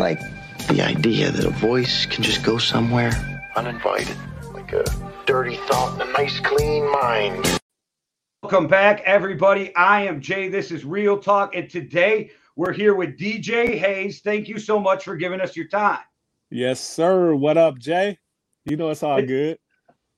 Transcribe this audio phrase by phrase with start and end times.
[0.00, 0.22] like
[0.68, 3.12] the idea that a voice can just go somewhere
[3.54, 4.16] uninvited,
[4.54, 4.82] like a
[5.26, 7.60] dirty thought in a nice, clean mind.
[8.42, 9.76] Welcome back, everybody.
[9.76, 10.48] I am Jay.
[10.48, 11.54] This is Real Talk.
[11.54, 14.22] And today we're here with DJ Haze.
[14.22, 16.00] Thank you so much for giving us your time.
[16.48, 17.34] Yes, sir.
[17.34, 18.18] What up, Jay?
[18.64, 19.58] You know it's all it, good.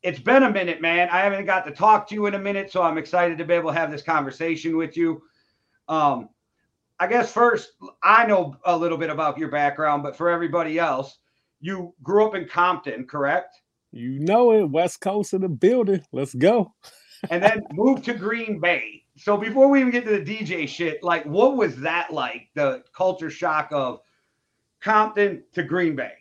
[0.04, 1.08] It's been a minute, man.
[1.08, 3.54] I haven't got to talk to you in a minute, so I'm excited to be
[3.54, 5.24] able to have this conversation with you.
[5.88, 6.28] Um,
[7.00, 7.72] I guess first,
[8.02, 11.18] I know a little bit about your background, but for everybody else,
[11.60, 13.60] you grew up in Compton, correct?
[13.92, 16.02] You know it, West Coast of the building.
[16.12, 16.72] Let's go.
[17.30, 19.02] and then moved to Green Bay.
[19.16, 22.48] So before we even get to the DJ shit, like what was that like?
[22.54, 24.00] The culture shock of
[24.80, 26.12] Compton to Green Bay.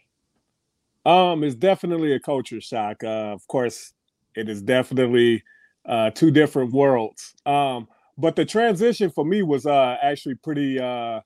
[1.06, 3.04] Um, it's definitely a culture shock.
[3.04, 3.94] Uh, of course,
[4.36, 5.44] it is definitely
[5.86, 7.34] uh, two different worlds.
[7.46, 11.22] Um, but the transition for me was uh, actually pretty uh,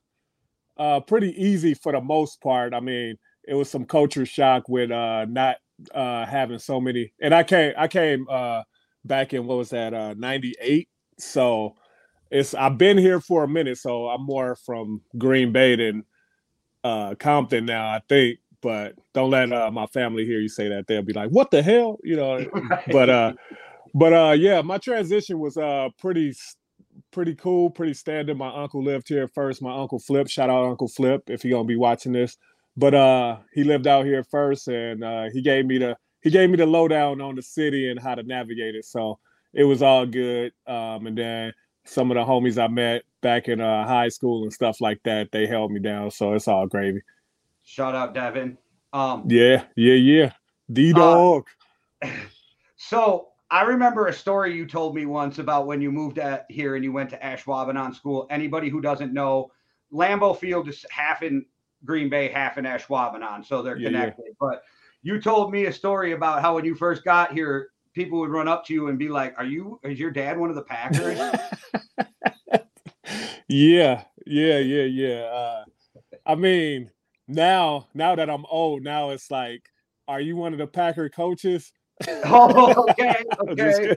[0.78, 2.74] uh, pretty easy for the most part.
[2.74, 3.18] I mean,
[3.48, 5.58] it was some culture shock with uh, not
[5.94, 7.12] uh, having so many.
[7.22, 8.64] And I came I came uh,
[9.04, 10.90] back in what was that uh, 98.
[11.18, 11.76] So
[12.32, 16.04] it's I've been here for a minute, so I'm more from Green Bay than
[16.84, 18.40] uh, Compton now, I think.
[18.62, 21.62] But don't let uh, my family hear you say that; they'll be like, "What the
[21.62, 22.46] hell?" You know.
[22.92, 23.34] But uh,
[23.94, 26.34] but uh, yeah, my transition was uh pretty
[27.16, 28.38] pretty cool, pretty standard.
[28.38, 29.62] My uncle lived here first.
[29.62, 32.36] My uncle Flip, shout out Uncle Flip if you're gonna be watching this.
[32.76, 36.50] But uh he lived out here first and uh he gave me the he gave
[36.50, 38.84] me the lowdown on the city and how to navigate it.
[38.84, 39.18] So
[39.54, 40.52] it was all good.
[40.68, 41.54] Um and then
[41.86, 45.32] some of the homies I met back in uh, high school and stuff like that,
[45.32, 46.12] they held me down.
[46.12, 47.02] So it's all gravy.
[47.64, 48.58] Shout out Devin.
[48.92, 50.32] Um Yeah, yeah, yeah.
[50.70, 51.48] D dog.
[52.04, 52.10] Uh,
[52.76, 56.84] so I remember a story you told me once about when you moved here and
[56.84, 58.28] you went to Ashwaubenon School.
[58.30, 59.52] Anybody who doesn't know,
[59.94, 61.46] Lambeau Field is half in
[61.84, 64.26] Green Bay, half in Ashwaubenon, so they're yeah, connected.
[64.28, 64.34] Yeah.
[64.40, 64.64] But
[65.04, 68.48] you told me a story about how when you first got here, people would run
[68.48, 69.80] up to you and be like, "Are you?
[69.84, 71.20] Is your dad one of the Packers?"
[73.48, 75.22] yeah, yeah, yeah, yeah.
[75.22, 75.66] Uh,
[76.26, 76.90] I mean,
[77.28, 79.70] now now that I'm old, now it's like,
[80.08, 81.72] "Are you one of the Packer coaches?"
[82.26, 83.96] Oh, okay, okay.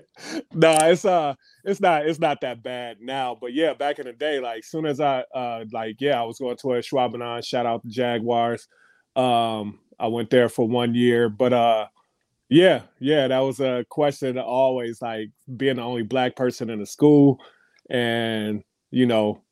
[0.53, 3.37] no, it's uh, it's not, it's not that bad now.
[3.41, 6.39] But yeah, back in the day, like soon as I uh, like, yeah, I was
[6.39, 7.45] going to Ashwaubenon.
[7.45, 8.69] Shout out the Jaguars.
[9.17, 11.87] Um, I went there for one year, but uh,
[12.49, 16.87] yeah, yeah, that was a question always like being the only black person in the
[16.87, 17.41] school,
[17.91, 19.43] and you know,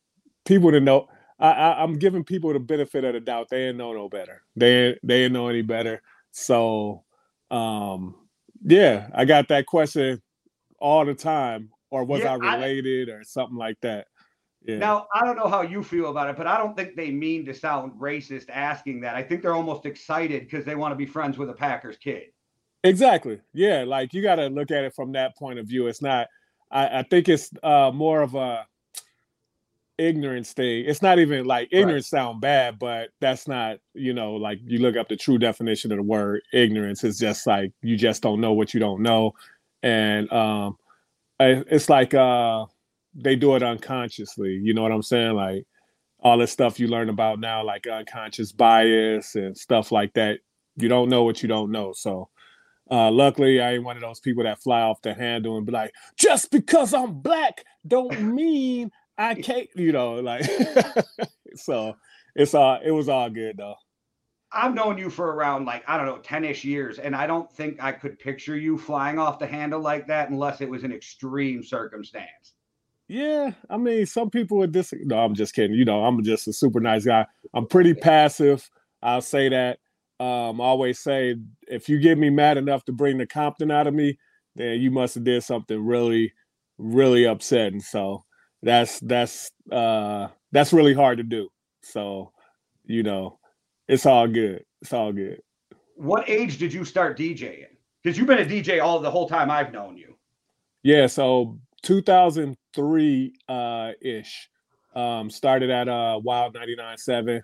[0.45, 1.09] people to know.
[1.39, 3.49] I, I, am giving people the benefit of the doubt.
[3.51, 4.43] They didn't know no better.
[4.55, 6.01] They they didn't know any better.
[6.33, 7.05] So
[7.51, 8.15] um
[8.65, 10.23] yeah, I got that question
[10.79, 11.71] all the time.
[11.89, 14.09] Or was yeah, I related I, or something like that?
[14.65, 14.79] Yeah.
[14.79, 17.47] Now, I don't know how you feel about it, but I don't think they mean
[17.47, 19.15] to sound racist asking that.
[19.15, 22.25] I think they're almost excited because they want to be friends with a Packers kid.
[22.83, 23.41] Exactly.
[23.55, 23.85] Yeah.
[23.87, 25.87] Like you got to look at it from that point of view.
[25.87, 26.27] It's not,
[26.73, 28.67] I, I think it's uh, more of a,
[29.99, 30.85] ignorance thing.
[30.87, 32.19] It's not even like ignorance right.
[32.19, 35.99] sound bad, but that's not, you know, like you look up the true definition of
[35.99, 37.05] the word ignorance.
[37.05, 39.33] It's just like you just don't know what you don't know.
[39.83, 40.77] And um
[41.39, 42.67] it's like uh
[43.15, 44.53] they do it unconsciously.
[44.53, 45.35] You know what I'm saying?
[45.35, 45.65] Like
[46.21, 50.41] all this stuff you learn about now, like unconscious bias and stuff like that.
[50.77, 51.93] You don't know what you don't know.
[51.95, 52.29] So
[52.91, 55.73] uh, luckily, I ain't one of those people that fly off the handle and be
[55.73, 60.45] like, just because I'm black don't mean I can't, you know, like
[61.55, 61.97] so
[62.35, 63.77] it's all it was all good though.
[64.53, 67.83] I've known you for around like I don't know 10ish years and I don't think
[67.83, 71.63] I could picture you flying off the handle like that unless it was an extreme
[71.63, 72.55] circumstance.
[73.09, 75.77] Yeah, I mean some people would dis no, I'm just kidding.
[75.77, 77.27] You know, I'm just a super nice guy.
[77.55, 78.69] I'm pretty passive.
[79.03, 79.79] I'll say that.
[80.19, 81.37] Um, I always say
[81.69, 84.19] if you get me mad enough to bring the Compton out of me,
[84.57, 86.33] then you must have did something really,
[86.79, 87.81] really upsetting.
[87.81, 88.25] So
[88.63, 91.49] that's that's uh that's really hard to do.
[91.83, 92.33] So,
[92.85, 93.39] you know,
[93.89, 94.65] it's all good.
[94.83, 95.41] It's all good.
[95.95, 97.67] What age did you start DJing?
[98.03, 100.17] Because you've been a DJ all the whole time I've known you.
[100.83, 104.49] Yeah, so 2003 uh ish.
[104.95, 107.43] Um started at uh Wild 99.7.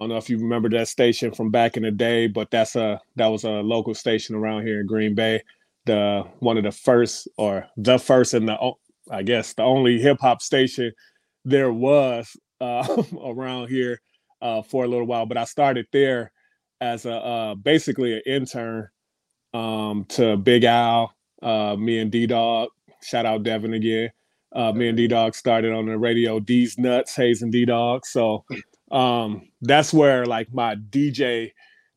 [0.00, 2.76] I don't know if you remember that station from back in the day, but that's
[2.76, 5.42] a that was a local station around here in Green Bay.
[5.86, 8.56] The one of the first or the first in the
[9.10, 10.92] I guess the only hip hop station
[11.44, 14.00] there was uh, around here
[14.40, 15.26] uh, for a little while.
[15.26, 16.32] But I started there
[16.80, 18.88] as a uh, basically an intern
[19.52, 22.68] um, to Big Al, uh, me and D Dog.
[23.02, 24.10] Shout out Devin again.
[24.52, 26.40] Uh, me and D Dog started on the radio.
[26.40, 28.04] D's nuts, Haze and D Dog.
[28.06, 28.44] So
[28.90, 31.52] um, that's where like my DJ,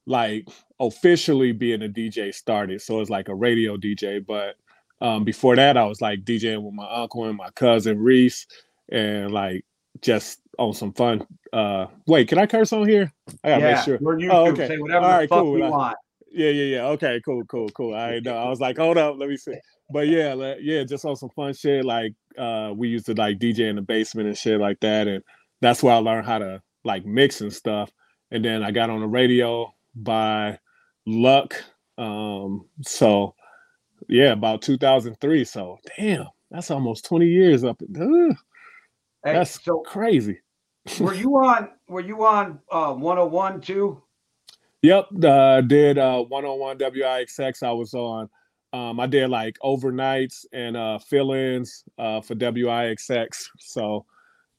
[0.06, 0.48] like
[0.80, 2.81] officially being a DJ started.
[2.81, 4.25] So it's like a radio DJ.
[4.25, 4.56] But
[5.03, 8.47] um, before that, I was like DJing with my uncle and my cousin Reese,
[8.89, 9.65] and like
[10.01, 11.27] just on some fun.
[11.51, 13.11] Uh, wait, can I curse on here?
[13.44, 13.97] I gotta yeah, make sure.
[14.00, 14.29] We're YouTube.
[14.31, 14.67] Oh, okay.
[14.69, 15.94] Say whatever All fuck cool.
[16.31, 16.85] Yeah, yeah, yeah.
[16.88, 17.94] Okay, cool, cool, cool.
[17.94, 18.35] I know.
[18.35, 19.53] I was like, hold up, let me see.
[19.91, 21.83] But yeah, like, yeah, just on some fun shit.
[21.83, 25.07] Like uh we used to like DJ in the basement and shit like that.
[25.07, 25.21] And
[25.61, 27.91] that's where I learned how to like mix and stuff.
[28.31, 30.57] And then I got on the radio by
[31.06, 31.56] luck.
[31.97, 33.35] Um, so
[34.09, 35.45] yeah, about 2003.
[35.45, 37.81] So damn, that's almost 20 years up.
[37.81, 38.35] Ugh,
[39.25, 40.39] Hey, that's so crazy.
[41.00, 44.01] were you on were you on uh 101 too?
[44.81, 47.63] Yep, uh, did uh, one-on-one WIXX.
[47.63, 48.29] I was on.
[48.73, 53.45] Um, I did like overnights and uh, fill-ins uh, for WIXX.
[53.59, 54.06] So,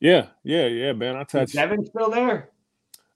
[0.00, 1.16] yeah, yeah, yeah, man.
[1.16, 1.52] I Is touched.
[1.54, 2.48] Devin still there?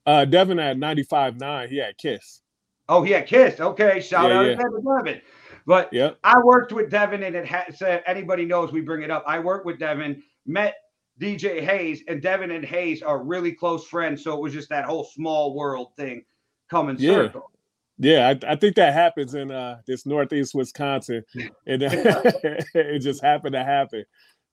[0.04, 1.68] Uh, Devin at 95.9.
[1.70, 2.42] He had Kiss.
[2.90, 3.58] Oh, he had Kiss.
[3.58, 4.56] Okay, shout Yeah, out yeah.
[4.56, 5.20] to Devin.
[5.68, 6.18] But Yep.
[6.24, 9.22] I worked with Devin, and it has said anybody knows we bring it up.
[9.26, 10.76] I worked with Devin, met
[11.20, 14.24] DJ Haze, and Devin and Haze are really close friends.
[14.24, 16.24] So it was just that whole small world thing
[16.70, 17.12] coming Yeah.
[17.12, 17.50] circle.
[17.98, 21.22] Yeah, I, I think that happens in uh, this Northeast Wisconsin.
[21.66, 24.06] And it just happened to happen.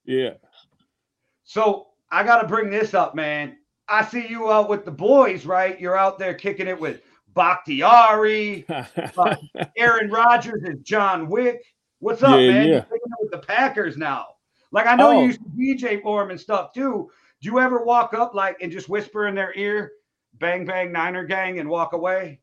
[0.04, 0.34] Yeah.
[1.46, 3.56] So I got to bring this up, man.
[3.88, 5.80] I see you out with the boys, right?
[5.80, 7.00] You're out there kicking it with
[7.36, 8.66] Bakhtiari,
[9.78, 11.64] Aaron Rodgers, and John Wick.
[12.00, 12.68] What's up, Yeah, man?
[12.68, 12.86] yeah.
[12.90, 14.28] You're with the Packers now.
[14.72, 15.22] Like I know Oh.
[15.22, 15.50] you used to
[15.86, 17.10] DJ for them and stuff too.
[17.42, 19.92] Do you ever walk up like and just whisper in their ear,
[20.40, 22.40] "Bang bang Niner gang," and walk away?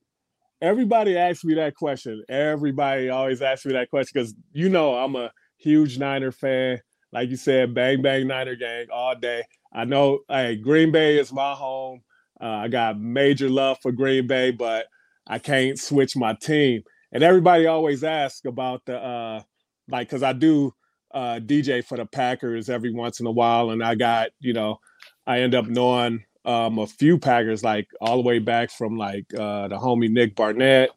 [0.61, 2.23] Everybody asks me that question.
[2.29, 6.81] Everybody always asks me that question because you know I'm a huge Niner fan.
[7.12, 9.43] Like you said, bang bang Niner gang all day.
[9.73, 12.03] I know hey, Green Bay is my home.
[12.43, 14.87] Uh, I got major love for Green Bay, but
[15.27, 16.83] I can't switch my team.
[17.12, 19.43] And everybody always asks about the uh
[19.89, 20.75] like because I do
[21.12, 24.81] uh DJ for the Packers every once in a while, and I got, you know,
[25.27, 29.27] I end up knowing um, a few Packers, like all the way back from like
[29.35, 30.91] uh, the homie Nick Barnett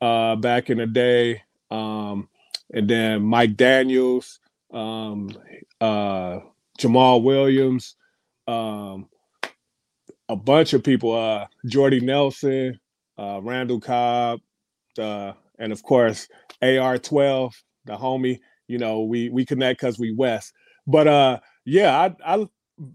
[0.00, 2.28] uh, back in the day, um,
[2.72, 4.40] and then Mike Daniels,
[4.72, 5.30] um,
[5.80, 6.40] uh,
[6.78, 7.96] Jamaal Williams,
[8.46, 9.08] um,
[10.28, 12.78] a bunch of people, uh, Jordy Nelson,
[13.18, 14.40] uh, Randall Cobb,
[14.98, 16.28] uh, and of course
[16.62, 17.52] AR12,
[17.84, 18.38] the homie.
[18.68, 20.52] You know, we we connect because we West.
[20.86, 22.46] But uh, yeah, I I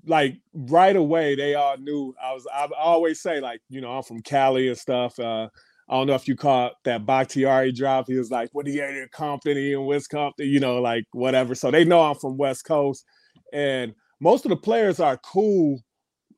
[0.06, 4.04] like right away they all knew I was I always say like you know I'm
[4.04, 5.50] from Cali and stuff uh
[5.89, 8.98] I don't know if you caught that Bakhtiari drop he was like what he ain't
[8.98, 12.66] in Compton he in Wisconsin you know like whatever so they know I'm from West
[12.66, 13.06] Coast
[13.54, 15.81] and most of the players are cool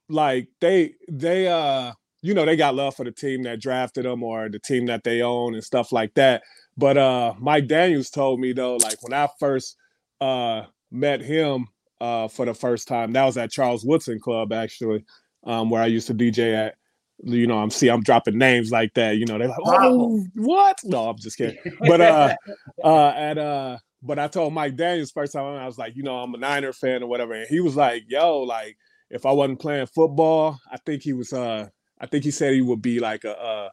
[0.09, 1.91] like they they uh
[2.21, 5.03] you know they got love for the team that drafted them or the team that
[5.03, 6.43] they own and stuff like that
[6.77, 9.77] but uh Mike Daniels told me though like when I first
[10.21, 11.67] uh met him
[12.03, 13.13] uh, for the first time.
[13.13, 15.05] That was at Charles Woodson Club, actually,
[15.45, 16.75] um, where I used to DJ at.
[17.23, 19.15] You know, I'm see, I'm dropping names like that.
[19.15, 21.57] You know, they're like, "Oh, what?" No, I'm just kidding.
[21.79, 22.35] But uh,
[22.83, 26.17] uh, at uh, but I told Mike Daniels first time I was like, you know,
[26.17, 28.77] I'm a Niner fan or whatever, and he was like, "Yo, like,
[29.13, 31.67] if I wasn't playing football, I think he was uh,
[32.01, 33.69] I think he said he would be like a uh,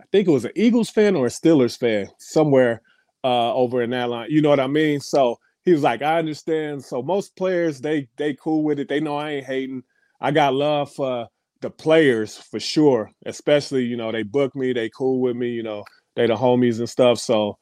[0.00, 2.82] I think it was an Eagles fan or a Steelers fan somewhere
[3.22, 4.28] uh over in that line.
[4.30, 5.00] You know what I mean?
[5.00, 6.84] So he was like, I understand.
[6.84, 8.88] So most players they they cool with it.
[8.88, 9.84] They know I ain't hating.
[10.20, 11.28] I got love for
[11.60, 13.10] the players for sure.
[13.26, 15.84] Especially, you know, they book me, they cool with me, you know,
[16.16, 17.18] they the homies and stuff.
[17.18, 17.56] So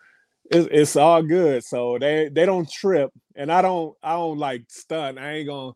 [0.51, 1.63] it's, it's all good.
[1.63, 3.11] So they they don't trip.
[3.37, 5.19] And I don't I don't like stunt.
[5.19, 5.73] I ain't gonna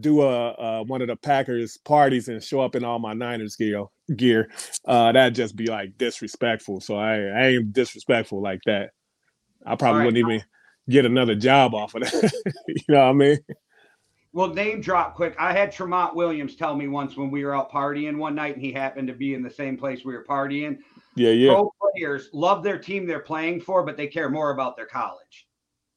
[0.00, 3.56] do a, uh one of the Packers parties and show up in all my Niners
[3.56, 3.84] gear
[4.16, 4.50] gear.
[4.86, 6.80] Uh that'd just be like disrespectful.
[6.80, 8.90] So I, I ain't disrespectful like that.
[9.64, 10.04] I probably right.
[10.06, 10.44] wouldn't even
[10.88, 12.32] get another job off of that.
[12.68, 13.38] you know what I mean?
[14.34, 15.36] Well, name drop quick.
[15.38, 18.64] I had Tramon Williams tell me once when we were out partying one night, and
[18.64, 20.78] he happened to be in the same place we were partying.
[21.14, 21.52] Yeah, yeah.
[21.52, 25.46] Pro players love their team they're playing for, but they care more about their college.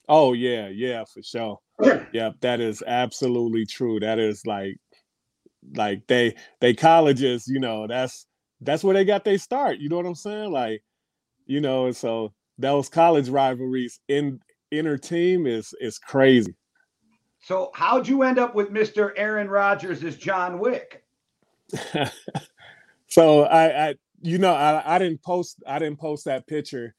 [0.08, 1.60] Oh yeah, yeah, for sure.
[2.12, 4.00] Yeah, that is absolutely true.
[4.00, 4.78] That is like
[5.76, 8.26] like they they colleges, you know, that's
[8.62, 9.78] that's where they got their start.
[9.78, 10.52] You know what I'm saying?
[10.52, 10.84] Like,
[11.46, 14.40] you know, so those college rivalries in
[14.72, 16.56] inner team is is crazy.
[17.40, 19.12] So, how'd you end up with Mr.
[19.16, 21.04] Aaron Rodgers as John Wick?
[23.08, 26.96] so I, I you know I, I didn't post I didn't post that picture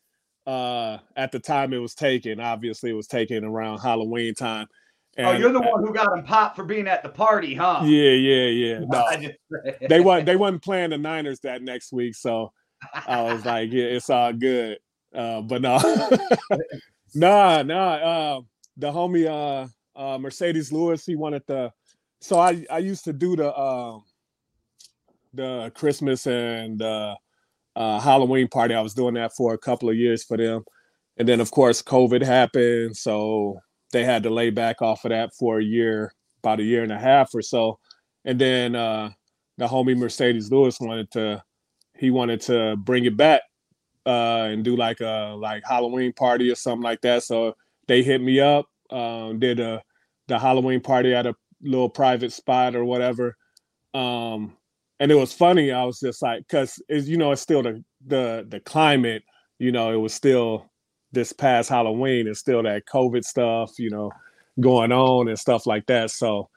[0.48, 2.40] uh at the time it was taken.
[2.40, 4.66] Obviously it was taken around Halloween time.
[5.18, 7.80] And, oh, you're the one who got him popped for being at the party, huh?
[7.84, 8.78] Yeah, yeah, yeah.
[8.88, 10.26] No, they weren't.
[10.26, 12.52] They wasn't playing the Niners that next week, so
[12.94, 14.78] I was like, yeah, it's all good.
[15.12, 15.78] Uh, but no,
[17.14, 17.94] nah, nah.
[17.94, 18.40] Uh,
[18.76, 19.66] the homie uh,
[19.98, 21.72] uh, Marcedes Lewis, he wanted the.
[22.20, 23.98] So I I used to do the uh,
[25.34, 26.80] the Christmas and
[27.78, 28.74] uh, Halloween party.
[28.74, 30.64] I was doing that for a couple of years for them,
[31.16, 33.60] and then of course COVID happened, so
[33.92, 36.92] they had to lay back off of that for a year, about a year and
[36.92, 37.78] a half or so,
[38.24, 39.10] and then uh,
[39.58, 41.42] the homie Marcedes Lewis wanted to
[41.96, 43.42] he wanted to bring it back
[44.06, 47.22] uh, and do like a like Halloween party or something like that.
[47.22, 47.54] So
[47.86, 49.82] they hit me up, um, did a
[50.26, 53.36] the Halloween party at a little private spot or whatever.
[53.94, 54.57] Um,
[55.00, 55.70] and it was funny.
[55.70, 59.22] I was just like, because you know, it's still the the the climate.
[59.58, 60.66] You know, it was still
[61.12, 62.28] this past Halloween.
[62.28, 63.78] It's still that COVID stuff.
[63.78, 64.12] You know,
[64.60, 66.10] going on and stuff like that.
[66.10, 66.48] So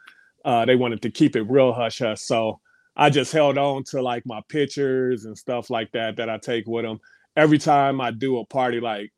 [0.45, 2.21] uh, they wanted to keep it real hush hush.
[2.21, 2.60] So
[2.95, 6.67] I just held on to like my pictures and stuff like that that I take
[6.67, 7.00] with them.
[7.38, 9.12] Every time I do a party, like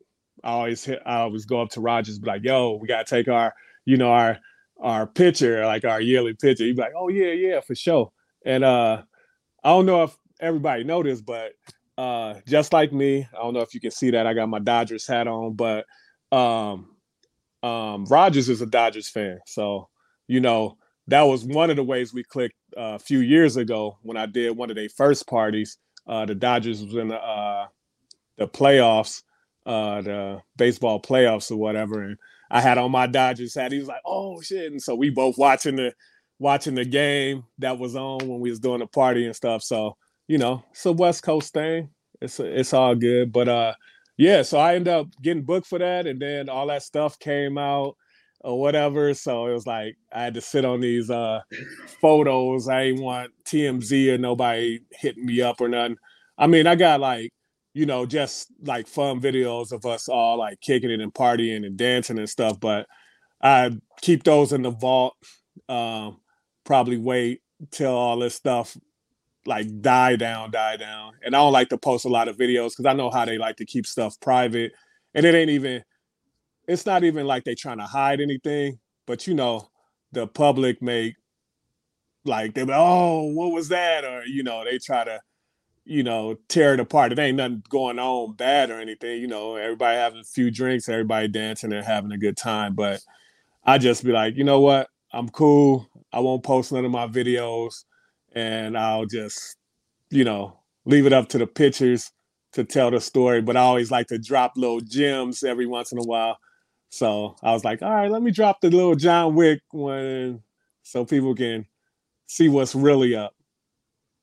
[0.43, 3.27] I always hit, I always go up to Rodgers, be like, "Yo, we gotta take
[3.27, 3.53] our,
[3.85, 4.37] you know, our
[4.79, 8.11] our picture, like our yearly picture." He'd be like, "Oh yeah, yeah, for sure."
[8.45, 9.03] And uh,
[9.63, 11.53] I don't know if everybody noticed, but
[11.97, 14.59] uh, just like me, I don't know if you can see that I got my
[14.59, 15.85] Dodgers hat on, but
[16.31, 16.95] um,
[17.61, 19.89] um, Rodgers is a Dodgers fan, so
[20.27, 20.77] you know
[21.07, 24.25] that was one of the ways we clicked uh, a few years ago when I
[24.25, 25.77] did one of their first parties.
[26.07, 27.67] Uh, the Dodgers was in the uh,
[28.37, 29.21] the playoffs,
[29.65, 32.17] uh, the baseball playoffs or whatever, and
[32.49, 33.71] I had on my Dodgers hat.
[33.71, 35.93] He was like, "Oh shit!" And so we both watching the
[36.39, 39.63] watching the game that was on when we was doing the party and stuff.
[39.63, 39.97] So
[40.27, 41.89] you know, it's a West Coast thing.
[42.21, 43.73] It's it's all good, but uh,
[44.17, 44.41] yeah.
[44.41, 47.95] So I ended up getting booked for that, and then all that stuff came out
[48.41, 49.13] or whatever.
[49.13, 51.41] So it was like I had to sit on these uh
[52.01, 52.69] photos.
[52.69, 55.97] I didn't want TMZ or nobody hitting me up or nothing.
[56.37, 57.31] I mean, I got like,
[57.73, 61.77] you know, just like fun videos of us all like kicking it and partying and
[61.77, 62.87] dancing and stuff, but
[63.41, 65.15] I keep those in the vault.
[65.69, 66.19] Um,
[66.63, 67.41] probably wait
[67.71, 68.77] till all this stuff
[69.45, 71.13] like die down, die down.
[71.23, 73.37] And I don't like to post a lot of videos because I know how they
[73.37, 74.71] like to keep stuff private.
[75.13, 75.83] And it ain't even
[76.67, 79.69] it's not even like they trying to hide anything, but you know,
[80.11, 81.15] the public make
[82.25, 84.05] like they oh, what was that?
[84.05, 85.19] Or you know, they try to,
[85.85, 87.11] you know, tear it apart.
[87.11, 89.19] It ain't nothing going on bad or anything.
[89.19, 92.75] You know, everybody having a few drinks, everybody dancing and having a good time.
[92.75, 93.01] But
[93.65, 94.87] I just be like, you know what?
[95.13, 95.87] I'm cool.
[96.11, 97.85] I won't post none of my videos
[98.33, 99.57] and I'll just,
[100.09, 102.11] you know, leave it up to the pictures
[102.53, 103.41] to tell the story.
[103.41, 106.37] But I always like to drop little gems every once in a while
[106.93, 110.43] so I was like, all right, let me drop the little John Wick one
[110.83, 111.65] so people can
[112.27, 113.33] see what's really up.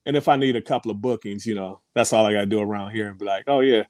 [0.05, 2.61] And if I need a couple of bookings, you know, that's all I gotta do
[2.61, 3.83] around here and be like, oh yeah,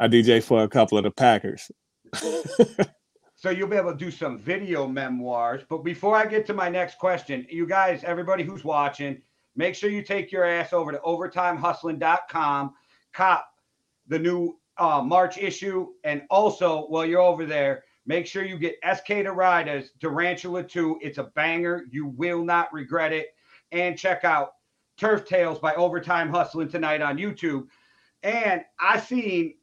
[0.00, 1.70] I DJ for a couple of the Packers.
[3.40, 5.62] so you'll be able to do some video memoirs.
[5.68, 9.20] But before I get to my next question, you guys, everybody who's watching,
[9.56, 12.74] make sure you take your ass over to overtimehustling.com,
[13.12, 13.48] cop
[14.06, 18.76] the new uh, March issue, and also while you're over there, Make sure you get
[18.82, 20.98] SK to Riders Tarantula 2.
[21.00, 21.84] It's a banger.
[21.90, 23.28] You will not regret it.
[23.72, 24.54] And check out
[24.96, 27.68] Turf Tales by Overtime Hustling tonight on YouTube.
[28.22, 29.54] And I seen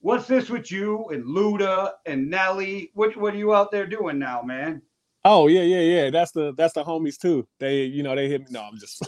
[0.00, 2.90] what's this with you and Luda and Nelly?
[2.94, 4.82] What what are you out there doing now, man?
[5.24, 6.10] Oh yeah, yeah, yeah.
[6.10, 7.46] That's the that's the homies too.
[7.58, 8.46] They you know they hit me.
[8.50, 9.06] No, I'm just.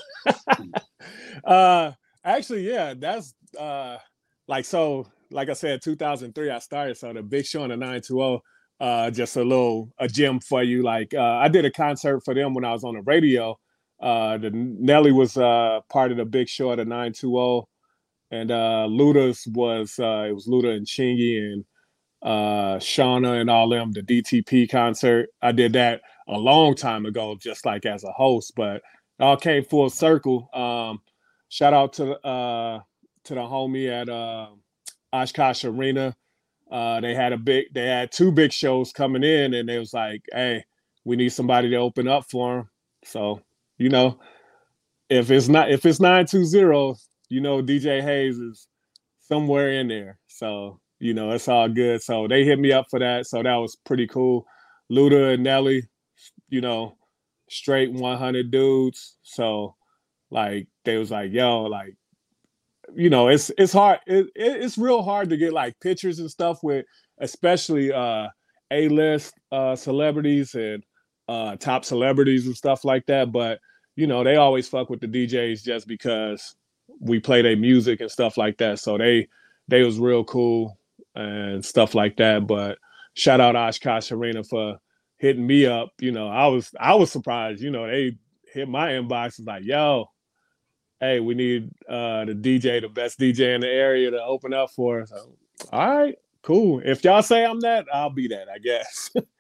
[1.45, 1.93] uh,
[2.25, 3.97] actually, yeah, that's uh,
[4.49, 5.07] like so.
[5.31, 6.99] Like I said, 2003 I started.
[6.99, 8.43] So the Big Show and the 920
[8.83, 10.83] uh, just a little a gem for you.
[10.83, 13.57] Like uh, I did a concert for them when I was on the radio.
[14.01, 17.63] Uh, the Nelly was uh, part of the Big Show at a 920,
[18.33, 21.65] and uh, Luda's was uh, it was Luda and Chingy and
[22.23, 23.93] uh, Shawnna and all them.
[23.93, 28.55] The DTP concert I did that a long time ago, just like as a host,
[28.57, 28.83] but it
[29.21, 30.51] all came full circle.
[30.53, 31.01] Um,
[31.51, 32.81] shout out to uh,
[33.25, 34.49] to the homie at uh,
[35.13, 36.17] Oshkosh Arena
[36.73, 39.93] uh, they had a big, they had two big shows coming in, and they was
[39.93, 40.65] like, "Hey,
[41.05, 42.71] we need somebody to open up for them."
[43.05, 43.43] So,
[43.77, 44.19] you know,
[45.11, 46.97] if it's not if it's nine two zero,
[47.33, 48.69] you know, DJ Haze is
[49.21, 50.19] somewhere in there.
[50.27, 52.03] So, you know, it's all good.
[52.03, 53.27] So they hit me up for that.
[53.27, 54.45] So that was pretty cool.
[54.91, 55.89] Luda and Nelly,
[56.51, 56.99] you know,
[57.49, 59.17] straight 100 dudes.
[59.23, 59.77] So,
[60.31, 61.95] like, they was like, yo, like,
[62.95, 64.01] you know, it's it's hard.
[64.07, 66.85] It, it's real hard to get like pictures and stuff with,
[67.19, 68.29] especially uh,
[68.71, 70.85] A list uh, celebrities and
[71.29, 73.33] uh, top celebrities and stuff like that.
[73.33, 73.59] But
[73.97, 76.55] you know, they always fuck with the DJs just because
[77.03, 78.79] we play their music and stuff like that.
[78.79, 79.29] So they
[79.69, 80.79] they was real cool
[81.15, 82.47] and stuff like that.
[82.47, 82.79] But
[83.15, 84.79] shout out Oshkosh Arena for
[85.19, 85.91] hitting me up.
[86.01, 87.61] You know, I was I was surprised.
[87.61, 88.17] You know, they
[88.53, 90.07] hit my inbox was like, "Yo,
[91.01, 94.71] hey, we need uh the DJ, the best DJ in the area, to open up
[94.71, 95.13] for us."
[95.73, 96.81] All right, cool.
[96.85, 98.49] If y'all say I'm that, I'll be that.
[98.49, 99.11] I guess.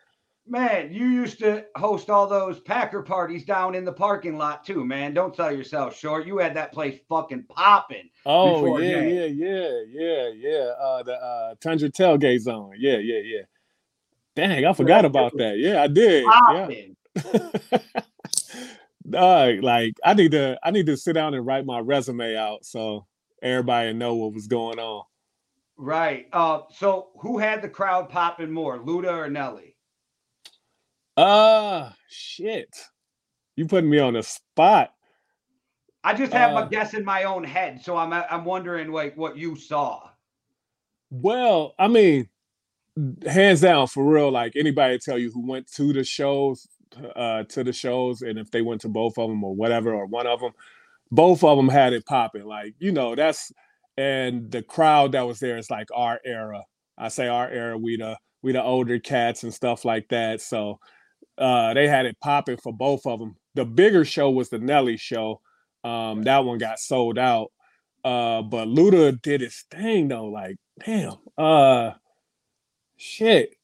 [0.46, 4.84] Man, you used to host all those Packer parties down in the parking lot too,
[4.84, 5.14] man.
[5.14, 6.26] Don't sell yourself short.
[6.26, 8.10] You had that place fucking popping.
[8.26, 10.72] Oh yeah, yeah, yeah, yeah, yeah.
[10.80, 12.74] Uh, the uh, Tundra tailgate zone.
[12.76, 13.42] Yeah, yeah, yeah.
[14.34, 15.58] Dang, I forgot about that.
[15.58, 16.24] Yeah, I did.
[16.24, 16.96] Popping.
[17.14, 17.38] Yeah.
[19.16, 22.64] uh, like I need to, I need to sit down and write my resume out
[22.64, 23.06] so
[23.42, 25.04] everybody know what was going on.
[25.76, 26.28] Right.
[26.32, 29.71] Uh, so who had the crowd popping more, Luda or Nelly?
[31.16, 32.68] Uh shit.
[33.56, 34.92] You putting me on the spot.
[36.04, 39.16] I just have uh, a guess in my own head, so I'm I'm wondering like
[39.16, 40.08] what you saw.
[41.10, 42.28] Well, I mean,
[43.26, 44.30] hands down for real.
[44.30, 46.66] Like anybody tell you who went to the shows,
[47.14, 50.06] uh, to the shows, and if they went to both of them or whatever, or
[50.06, 50.52] one of them,
[51.10, 52.46] both of them had it popping.
[52.46, 53.52] Like you know, that's
[53.96, 56.64] and the crowd that was there is like our era.
[56.98, 57.78] I say our era.
[57.78, 60.40] We the we the older cats and stuff like that.
[60.40, 60.80] So
[61.38, 63.36] uh, they had it popping for both of them.
[63.54, 65.40] The bigger show was the Nelly show.
[65.84, 67.50] Um, that one got sold out.
[68.04, 70.26] Uh, but Luda did his thing though.
[70.26, 71.14] Like, damn.
[71.36, 71.92] Uh,
[72.96, 73.54] shit.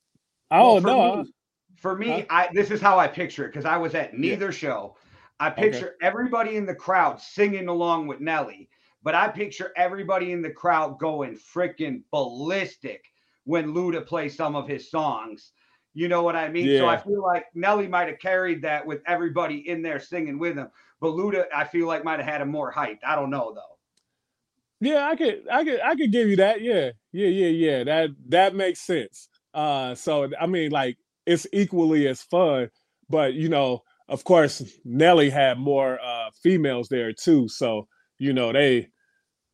[0.50, 1.22] I don't well, know.
[1.22, 1.32] Me,
[1.76, 4.50] for me, I this is how I picture it because I was at neither yeah.
[4.52, 4.96] show.
[5.40, 6.06] I picture okay.
[6.06, 8.68] everybody in the crowd singing along with Nelly,
[9.02, 13.04] but I picture everybody in the crowd going freaking ballistic
[13.44, 15.52] when Luda plays some of his songs.
[15.98, 16.68] You know what I mean?
[16.68, 16.78] Yeah.
[16.78, 20.56] So I feel like Nelly might have carried that with everybody in there singing with
[20.56, 20.68] him.
[21.00, 23.00] But Luda, I feel like might have had him more hyped.
[23.04, 23.76] I don't know though.
[24.80, 26.60] Yeah, I could, I could, I could give you that.
[26.60, 27.82] Yeah, yeah, yeah, yeah.
[27.82, 29.28] That that makes sense.
[29.52, 32.70] Uh, so I mean, like it's equally as fun,
[33.10, 37.48] but you know, of course, Nelly had more uh females there too.
[37.48, 38.90] So you know, they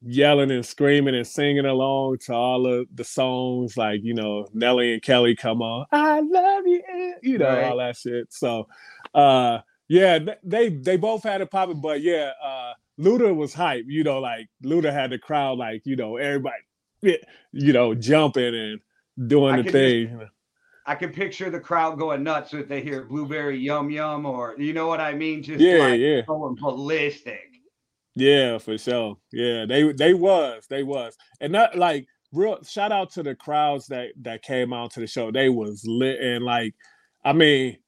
[0.06, 4.92] yelling and screaming and singing along to all of the songs like you know Nelly
[4.92, 7.64] and Kelly come on I love you you know right.
[7.64, 8.32] all that shit.
[8.32, 8.68] So
[9.14, 14.04] uh yeah they they both had it popping but yeah uh Luda was hype you
[14.04, 16.62] know like Luda had the crowd like you know everybody
[17.02, 18.80] you know jumping and
[19.28, 20.32] doing I the thing just,
[20.86, 24.74] I can picture the crowd going nuts if they hear blueberry yum yum or you
[24.74, 25.42] know what I mean?
[25.42, 26.20] Just yeah like yeah.
[26.22, 27.53] going ballistic
[28.14, 29.16] yeah, for sure.
[29.32, 33.86] Yeah, they they was they was, and that like real shout out to the crowds
[33.88, 35.30] that that came out to the show.
[35.32, 36.74] They was lit and like,
[37.24, 37.78] I mean,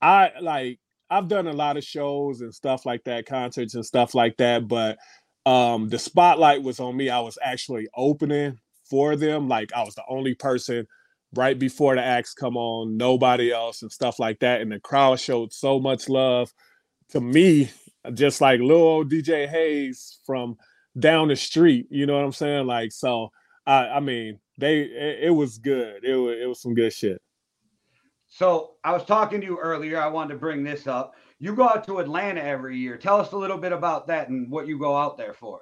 [0.00, 0.78] I like
[1.10, 4.68] I've done a lot of shows and stuff like that, concerts and stuff like that,
[4.68, 4.98] but
[5.46, 7.10] um the spotlight was on me.
[7.10, 9.48] I was actually opening for them.
[9.48, 10.86] Like I was the only person
[11.34, 14.60] right before the acts come on, nobody else and stuff like that.
[14.60, 16.52] And the crowd showed so much love
[17.10, 17.70] to me
[18.14, 20.56] just like little old DJ Haze from
[20.98, 21.86] down the street.
[21.90, 22.66] You know what I'm saying?
[22.66, 23.30] Like, so
[23.66, 26.04] I, I mean, they it, it was good.
[26.04, 27.20] It was it was some good shit.
[28.28, 30.00] So I was talking to you earlier.
[30.00, 31.14] I wanted to bring this up.
[31.38, 32.96] You go out to Atlanta every year.
[32.96, 35.60] Tell us a little bit about that and what you go out there for.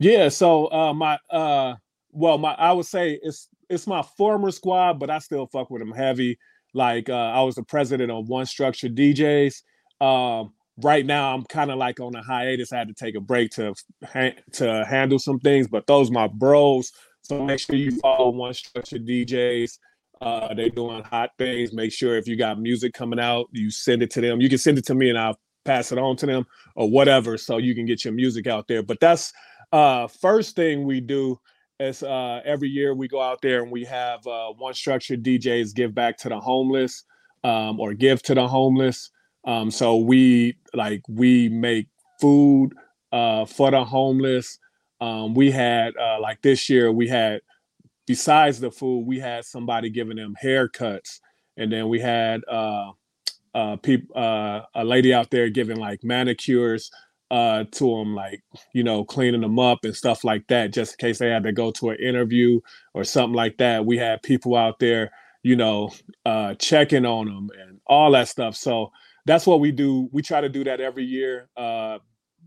[0.00, 0.28] Yeah.
[0.28, 1.74] So uh, my uh,
[2.10, 5.80] well, my I would say it's it's my former squad, but I still fuck with
[5.80, 6.38] them heavy.
[6.74, 9.62] Like uh, I was the president of One Structure DJs.
[10.00, 12.72] Um, right now I'm kind of like on a hiatus.
[12.72, 13.74] I had to take a break to
[14.52, 16.92] to handle some things, but those my bros.
[17.22, 19.78] So make sure you follow One Structure DJs.
[20.20, 21.72] Uh, they doing hot things.
[21.72, 24.40] Make sure if you got music coming out, you send it to them.
[24.40, 27.36] You can send it to me and I'll pass it on to them or whatever,
[27.36, 28.82] so you can get your music out there.
[28.82, 29.32] But that's
[29.72, 31.38] uh first thing we do
[31.78, 35.74] is uh every year we go out there and we have uh one structure DJs
[35.74, 37.04] give back to the homeless
[37.44, 39.10] um or give to the homeless.
[39.48, 41.88] Um, so we like we make
[42.20, 42.72] food
[43.12, 44.58] uh, for the homeless.
[45.00, 47.40] Um, we had uh, like this year we had
[48.06, 51.20] besides the food we had somebody giving them haircuts,
[51.56, 52.92] and then we had uh,
[53.54, 56.90] uh, peop- uh, a lady out there giving like manicures
[57.30, 58.42] uh, to them, like
[58.74, 61.52] you know cleaning them up and stuff like that, just in case they had to
[61.52, 62.60] go to an interview
[62.92, 63.86] or something like that.
[63.86, 65.10] We had people out there,
[65.42, 65.90] you know,
[66.26, 68.54] uh, checking on them and all that stuff.
[68.54, 68.92] So
[69.28, 70.08] that's what we do.
[70.10, 71.48] We try to do that every year.
[71.56, 71.98] Uh,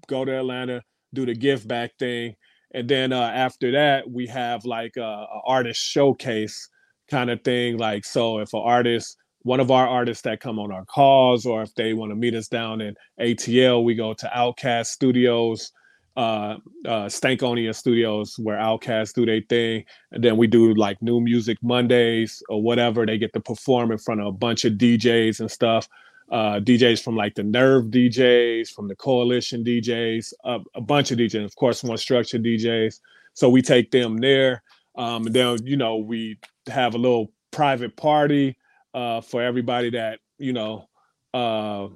[0.08, 0.82] go to Atlanta,
[1.14, 2.36] do the give back thing,
[2.74, 6.68] and then uh, after that, we have like a, a artist showcase
[7.10, 7.78] kind of thing.
[7.78, 11.64] Like, so if an artist one of our artists that come on our calls, or
[11.64, 15.72] if they want to meet us down in ATL, we go to OutKast Studios,
[16.16, 21.22] uh, uh, Stankonia Studios, where OutKast do their thing, and then we do like New
[21.22, 23.06] Music Mondays or whatever.
[23.06, 25.88] They get to perform in front of a bunch of DJs and stuff.
[26.32, 31.18] Uh, DJs from like the Nerve DJs, from the Coalition DJs, uh, a bunch of
[31.18, 33.00] DJs, of course, One structured DJs.
[33.34, 34.64] So we take them there.
[34.96, 38.58] Um, and then, you know, we have a little private party
[38.94, 40.90] uh, for everybody that you know
[41.34, 41.88] uh,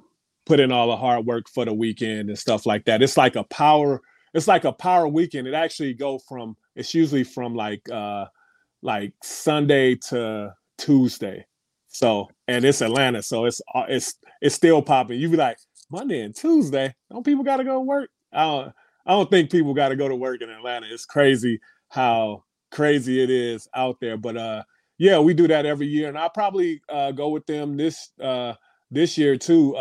[0.45, 3.02] put in all the hard work for the weekend and stuff like that.
[3.02, 4.02] It's like a power.
[4.34, 5.48] It's like a power weekend.
[5.48, 6.56] It actually go from.
[6.76, 8.26] It's usually from like uh,
[8.82, 11.45] like Sunday to Tuesday.
[11.95, 15.17] So and it's Atlanta, so it's uh, it's it's still popping.
[15.17, 15.58] You be like
[15.89, 16.93] Monday and Tuesday.
[17.10, 18.10] Don't people got to go to work?
[18.34, 18.73] I don't.
[19.05, 20.88] I don't think people got to go to work in Atlanta.
[20.89, 24.17] It's crazy how crazy it is out there.
[24.17, 24.63] But uh,
[24.97, 28.55] yeah, we do that every year, and I'll probably uh, go with them this uh,
[28.91, 29.71] this year too,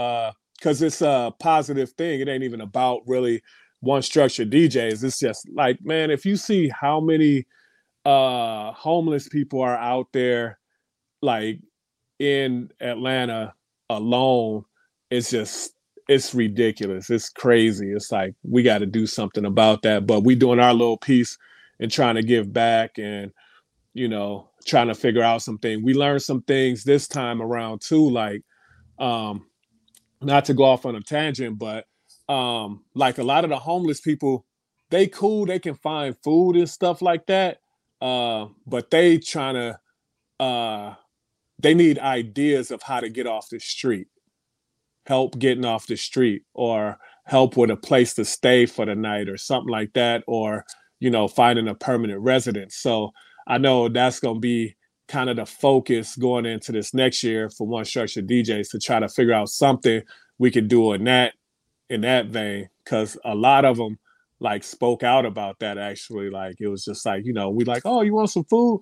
[0.57, 2.21] because uh, it's a positive thing.
[2.21, 3.43] It ain't even about really
[3.81, 5.03] one structure DJs.
[5.03, 7.45] It's just like, man, if you see how many
[8.05, 10.61] uh, homeless people are out there,
[11.21, 11.59] like
[12.19, 13.55] in Atlanta
[13.91, 14.65] alone,
[15.11, 15.73] it's just
[16.09, 17.11] it's ridiculous.
[17.11, 17.91] It's crazy.
[17.93, 20.07] It's like we got to do something about that.
[20.07, 21.39] But we doing our little piece
[21.81, 23.33] and trying to give back and
[23.95, 25.83] you know trying to figure out something.
[25.83, 28.43] We learned some things this time around too, like
[28.99, 29.47] um,
[30.21, 31.87] not to go off on a tangent, but
[32.29, 34.47] um, like a lot of the homeless people,
[34.91, 37.59] they cool, they can find food and stuff like that.
[38.01, 39.79] Uh, but they trying to
[40.41, 40.95] uh
[41.65, 44.09] they need ideas of how to get off the street,
[45.07, 49.31] help getting off the street, or help with a place to stay for the night
[49.31, 50.67] or something like that, or
[51.01, 52.77] you know, finding a permanent residence.
[52.77, 53.13] So
[53.47, 54.77] I know that's going to be
[55.09, 59.01] kind of the focus going into this next year for one structure DJs to try
[59.01, 60.03] to figure out something
[60.37, 61.33] we could do in that
[61.89, 63.99] in that vein because a lot of them
[64.41, 67.83] like spoke out about that actually like it was just like you know we like
[67.85, 68.81] oh you want some food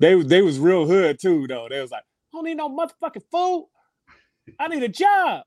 [0.00, 3.22] they they was real hood too though they was like I don't need no motherfucking
[3.30, 3.68] food
[4.58, 5.44] I need a job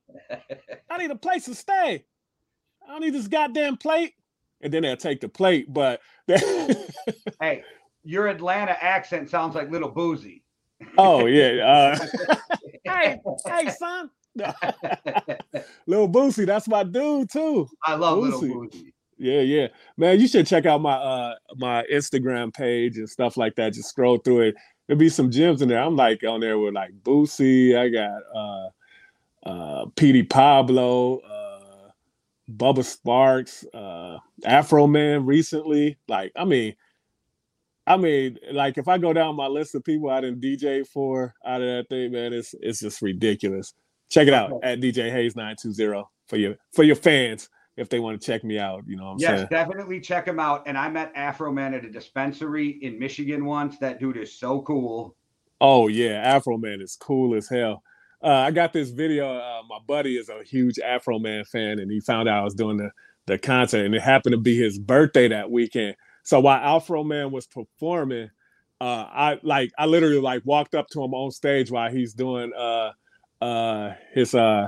[0.90, 2.06] I need a place to stay
[2.88, 4.14] I don't need this goddamn plate
[4.62, 6.02] and then they'll take the plate but
[7.42, 7.64] hey
[8.04, 10.42] your Atlanta accent sounds like Little Boosie.
[10.98, 11.96] Oh yeah.
[11.96, 12.36] Uh,
[12.84, 14.10] hey, hey, son.
[15.86, 17.68] Little Boosie, that's my dude too.
[17.86, 18.42] I love Boosie.
[18.42, 18.94] Little Boosie.
[19.20, 20.20] Yeah, yeah, man.
[20.20, 23.74] You should check out my uh my Instagram page and stuff like that.
[23.74, 24.56] Just scroll through it.
[24.88, 25.82] There'll be some gems in there.
[25.82, 27.78] I'm like on there with like Boosie.
[27.78, 28.70] I got uh
[29.48, 31.92] uh Petey Pablo, uh
[32.50, 35.98] Bubba Sparxxx, uh Afroman recently.
[36.08, 36.76] Like, I mean,
[37.86, 41.36] I mean, like if I go down my list of people I didn't DJ for
[41.46, 43.74] out of that thing, man, it's it's just ridiculous.
[44.10, 47.50] Check it out at DJ Haze nine two zero for your for your fans
[47.80, 48.84] if they want to check me out.
[48.86, 49.48] You know what I'm yes, saying?
[49.50, 50.64] definitely check him out.
[50.68, 53.78] And I met Afroman at a dispensary in Michigan once.
[53.80, 55.16] That dude is so cool.
[55.62, 57.84] Oh yeah, Afroman is cool as hell.
[58.22, 59.38] Uh, I got this video.
[59.38, 62.78] Uh, my buddy is a huge Afroman fan, and he found out I was doing
[62.78, 62.92] the
[63.26, 65.96] the concert, and it happened to be his birthday that weekend.
[66.24, 68.30] So while Afroman was performing,
[68.82, 72.52] uh, I like I literally like walked up to him on stage while he's doing
[72.58, 72.92] uh
[73.42, 74.68] uh his uh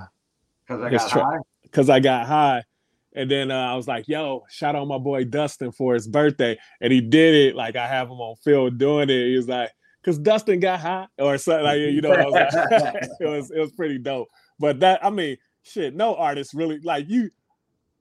[0.67, 2.63] because I got tra- high because I got high.
[3.13, 6.57] And then uh, I was like, "Yo, shout out my boy Dustin for his birthday,"
[6.79, 7.55] and he did it.
[7.55, 9.27] Like I have him on film doing it.
[9.27, 9.71] He was like,
[10.03, 12.09] "Cause Dustin got high," or something like you know.
[12.09, 14.29] Was like, it was it was pretty dope.
[14.59, 17.31] But that I mean, shit, no artist really like you.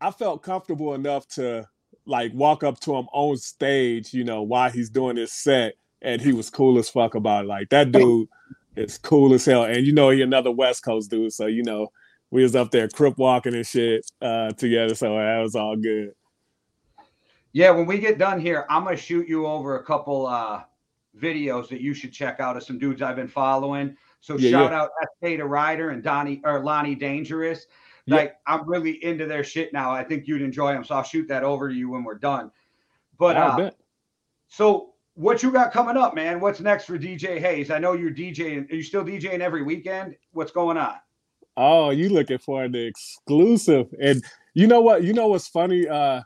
[0.00, 1.68] I felt comfortable enough to
[2.06, 6.22] like walk up to him on stage, you know, while he's doing his set, and
[6.22, 7.48] he was cool as fuck about it.
[7.48, 8.28] Like that dude
[8.76, 11.88] is cool as hell, and you know he another West Coast dude, so you know
[12.30, 16.12] we was up there crip walking and shit uh, together, so that was all good.
[17.52, 20.62] Yeah, when we get done here, I'm gonna shoot you over a couple uh,
[21.18, 23.96] videos that you should check out of some dudes I've been following.
[24.20, 24.82] So yeah, shout yeah.
[24.82, 27.66] out SK to Ryder and Donnie or Lonnie Dangerous.
[28.06, 29.92] Like I'm really into their shit now.
[29.92, 32.50] I think you'd enjoy them, so I'll shoot that over to you when we're done.
[33.18, 33.70] But uh,
[34.48, 36.40] so what you got coming up, man?
[36.40, 37.70] What's next for DJ Haze?
[37.70, 38.70] I know you're DJing.
[38.70, 40.16] Are you still DJing every weekend?
[40.32, 40.94] What's going on?
[41.60, 43.86] Oh, you looking for the exclusive?
[44.02, 45.04] And you know what?
[45.04, 45.86] You know what's funny?
[45.86, 46.22] Uh,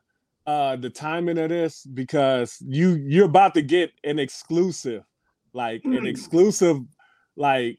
[0.46, 5.02] uh, the timing of this because you you're about to get an exclusive,
[5.52, 5.98] like mm.
[5.98, 6.78] an exclusive,
[7.36, 7.78] like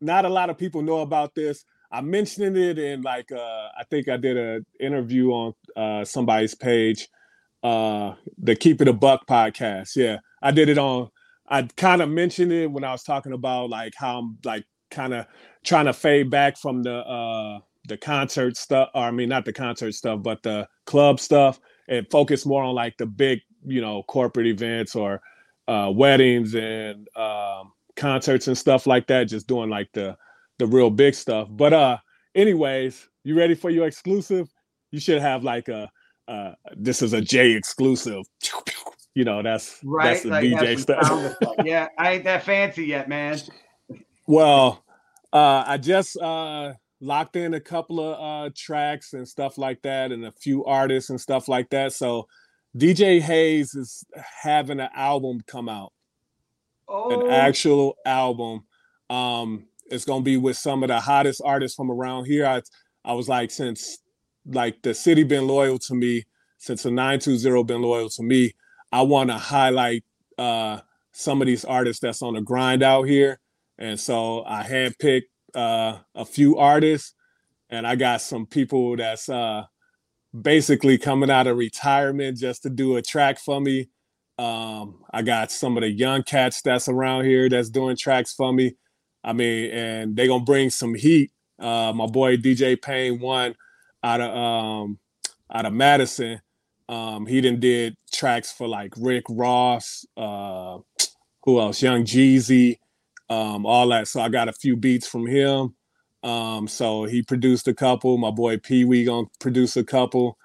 [0.00, 3.84] not a lot of people know about this I mentioned it in like uh, I
[3.88, 7.08] think I did an interview on uh, somebody's page,
[7.62, 9.96] uh, the Keep It a Buck podcast.
[9.96, 11.08] Yeah, I did it on.
[11.48, 15.14] I kind of mentioned it when I was talking about like how I'm like kind
[15.14, 15.26] of
[15.64, 19.52] trying to fade back from the uh the concert stuff or i mean not the
[19.52, 24.02] concert stuff but the club stuff and focus more on like the big you know
[24.04, 25.20] corporate events or
[25.68, 30.16] uh weddings and um concerts and stuff like that just doing like the
[30.58, 31.48] the real big stuff.
[31.50, 31.98] But uh
[32.34, 34.48] anyways you ready for your exclusive?
[34.92, 35.90] You should have like a
[36.28, 38.24] uh this is a j exclusive.
[39.14, 41.34] You know that's right that's the like, dj that's stuff.
[41.64, 43.40] yeah i ain't that fancy yet man
[44.26, 44.84] well
[45.32, 50.12] uh i just uh locked in a couple of uh tracks and stuff like that
[50.12, 51.92] and a few artists and stuff like that.
[51.92, 52.26] So
[52.76, 54.04] dj haze is
[54.42, 55.92] having an album come out.
[56.88, 57.26] Oh.
[57.26, 58.64] an actual album.
[59.10, 62.46] Um it's gonna be with some of the hottest artists from around here.
[62.46, 62.62] I
[63.04, 63.98] i was like since
[64.46, 66.24] like the city been loyal to me
[66.58, 68.52] since the 920 been loyal to me
[68.92, 70.04] i want to highlight
[70.38, 70.78] uh
[71.12, 73.40] some of these artists that's on the grind out here
[73.78, 77.14] and so i handpicked uh a few artists
[77.70, 79.62] and i got some people that's uh
[80.42, 83.88] basically coming out of retirement just to do a track for me
[84.38, 88.52] um i got some of the young cats that's around here that's doing tracks for
[88.52, 88.74] me
[89.24, 93.54] i mean and they gonna bring some heat uh my boy dj payne one
[94.02, 94.98] out of um
[95.52, 96.40] out of Madison.
[96.88, 100.78] Um, he done did tracks for like Rick Ross, uh,
[101.42, 101.82] who else?
[101.82, 102.78] Young Jeezy,
[103.28, 104.08] um, all that.
[104.08, 105.74] So I got a few beats from him.
[106.22, 108.18] Um, so he produced a couple.
[108.18, 110.38] My boy Pee Wee gonna produce a couple,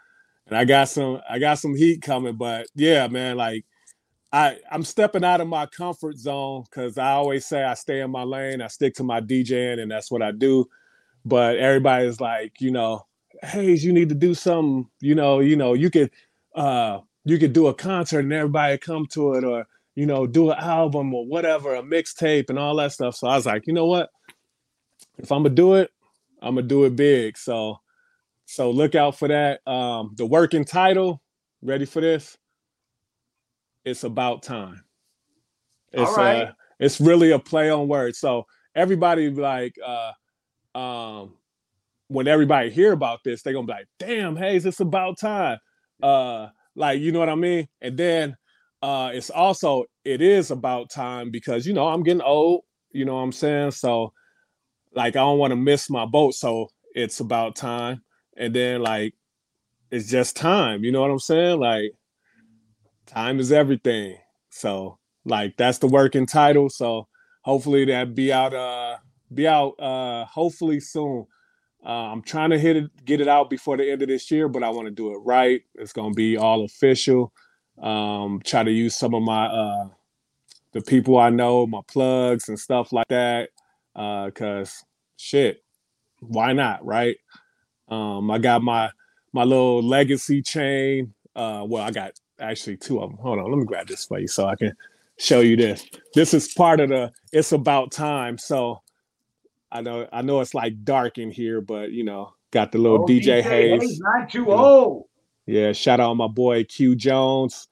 [0.48, 1.22] and I got some.
[1.30, 2.36] I got some heat coming.
[2.36, 3.66] But yeah, man, like
[4.32, 8.12] I I'm stepping out of my comfort zone because I always say I stay in
[8.12, 8.62] my lane.
[8.62, 10.68] I stick to my DJing, and that's what I do.
[11.26, 13.06] But everybody's like, you know,
[13.44, 16.12] Haze, you need to do something, you know, you know, you could
[16.56, 19.66] uh you could do a concert and everybody come to it or
[19.96, 23.16] you know, do an album or whatever, a mixtape and all that stuff.
[23.16, 24.10] So I was like, you know what?
[25.18, 25.90] If I'm gonna do it,
[26.42, 27.38] I'm gonna do it big.
[27.38, 27.78] So
[28.46, 29.66] so look out for that.
[29.68, 31.22] Um the working title,
[31.62, 32.38] ready for this?
[33.84, 34.84] It's about time.
[35.92, 36.42] It's All right.
[36.44, 38.20] uh it's really a play on words.
[38.20, 41.34] So everybody like uh um
[42.12, 45.60] when everybody hear about this, they're gonna be like, damn, Haze, it's about time.
[46.04, 47.70] Uh, like, you know what I mean?
[47.80, 48.36] And then
[48.82, 53.16] uh it's also it is about time because you know I'm getting old, you know
[53.16, 53.72] what I'm saying?
[53.72, 54.14] So
[54.94, 56.34] like I don't want to miss my boat.
[56.34, 58.04] So it's about time.
[58.38, 59.14] And then like
[59.92, 61.60] it's just time, you know what I'm saying?
[61.60, 61.94] Like
[63.06, 64.18] time is everything.
[64.50, 66.70] So like that's the working title.
[66.70, 67.08] So
[67.44, 68.98] hopefully that be out uh
[69.34, 71.26] be out uh hopefully soon.
[71.84, 74.48] Uh, I'm trying to hit it, get it out before the end of this year,
[74.48, 75.62] but I want to do it right.
[75.76, 77.34] It's gonna be all official.
[77.80, 79.90] Um, try to use some of my uh,
[80.72, 83.50] the people I know, my plugs and stuff like that.
[83.96, 84.84] Uh, cause
[85.18, 85.64] shit,
[86.20, 87.18] why not, right?
[87.90, 88.90] Um, I got my
[89.34, 91.14] my little legacy chain.
[91.36, 93.20] Uh, well, I got actually two of them.
[93.20, 94.74] Hold on, let me grab this for you so I can
[95.18, 95.86] show you this.
[96.14, 97.12] This is part of the.
[97.32, 98.38] It's about time.
[98.38, 98.82] So
[99.72, 103.04] I know I know it's like dark in here, but you know, got the little
[103.04, 104.00] Oh, DJ, Haze.
[104.00, 105.04] 920.
[105.52, 107.68] Yeah, shout out my boy Q Jones,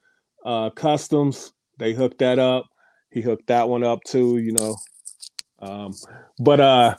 [0.45, 1.53] uh, Customs.
[1.79, 2.65] They hooked that up.
[3.11, 4.75] He hooked that one up too, you know.
[5.61, 5.93] Um,
[6.39, 6.95] but uh,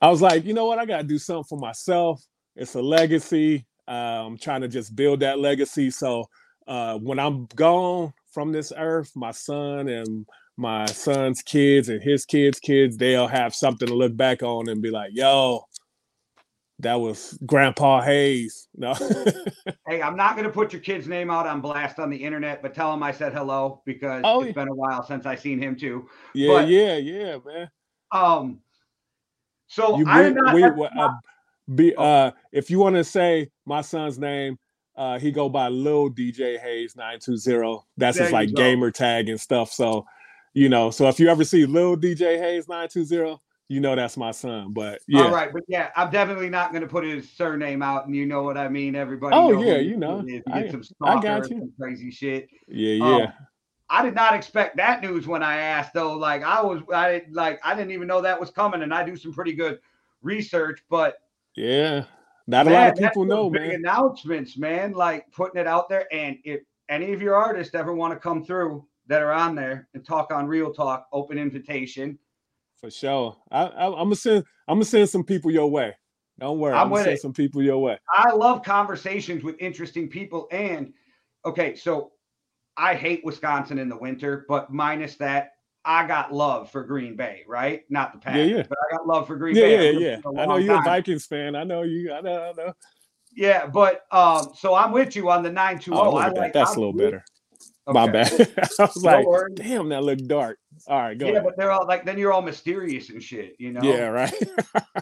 [0.00, 0.78] I was like, you know what?
[0.78, 2.24] I gotta do something for myself.
[2.56, 3.66] It's a legacy.
[3.88, 5.90] Uh, I'm trying to just build that legacy.
[5.90, 6.26] So
[6.66, 12.24] uh, when I'm gone from this earth, my son and my son's kids and his
[12.24, 15.64] kids' kids, they'll have something to look back on and be like, yo,
[16.82, 18.68] that was Grandpa Haze.
[18.76, 18.94] No.
[19.86, 22.62] Hey, I'm not going to put your kid's name out on blast on the internet,
[22.62, 24.52] but tell him I said hello because Oh, it's yeah.
[24.64, 26.08] been a while since I seen him too.
[26.34, 27.70] yeah, But- yeah, yeah, man.
[28.12, 28.60] Um,
[29.66, 30.54] so you I did not.
[30.54, 31.08] we, uh,
[31.74, 32.02] be Oh.
[32.04, 34.58] uh if you want to say my son's name
[34.96, 38.54] uh he go by Lil DJ Haze 920 that's There his like go.
[38.62, 40.04] gamer tag and stuff so
[40.54, 43.38] you know so if you ever see Lil DJ Haze 920
[43.72, 46.82] you know that's my son but yeah All right, but yeah, I'm definitely not going
[46.82, 48.94] to put his surname out, and you know what I mean.
[48.94, 49.34] Everybody.
[49.34, 50.20] Oh, yeah, you know.
[50.20, 50.42] is.
[50.46, 51.58] He I- did some I got you.
[51.58, 52.48] some crazy shit.
[52.68, 53.32] yeah Um, yeah
[53.88, 56.14] I did not expect that news when I asked though.
[56.14, 59.16] Like I was, I like I didn't even know that was coming, and I do
[59.16, 59.78] some pretty good
[60.20, 60.82] research.
[60.90, 61.16] But
[61.56, 62.04] yeah
[62.46, 64.92] not a lot of people know man announcements, man.
[64.92, 68.44] Like putting it out there, and if any of your artists ever want to come
[68.44, 72.18] through that are on there and talk on Real Talk, open invitation.
[72.82, 75.94] For sure I, I I'm gonna send I'm gonna send some people your way
[76.40, 77.22] don't worry I'm I'm, gonna send it.
[77.22, 80.48] some people your way I love conversations with interesting people.
[80.50, 80.92] And
[81.44, 82.12] okay, so
[82.76, 85.52] I hate Wisconsin in the winter, but minus that,
[85.84, 87.82] I got love for Green Bay, right?
[87.90, 88.62] Not the Packers, Yeah, yeah.
[88.68, 89.92] but I got love for Green Yeah, Bay.
[89.92, 90.40] yeah, yeah.
[90.42, 90.84] I know you're a.
[90.84, 91.54] Vikings fan.
[91.54, 92.12] I know you.
[92.12, 92.42] I know.
[92.42, 92.72] I know.
[93.34, 96.18] Yeah, but um, so I'm with you on the nine two Oh, zero.
[96.18, 96.52] at that.
[96.52, 97.22] That's I'm a little with-
[97.86, 97.94] better.
[97.94, 98.32] My bad.
[98.78, 100.58] I was like, damn, that looked dark.
[100.86, 101.44] All right, go Yeah, ahead.
[101.44, 103.82] but they're all like then you're all mysterious and shit, you know.
[103.82, 104.34] Yeah, right.